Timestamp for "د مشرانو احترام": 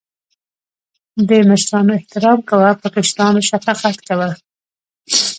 1.27-2.39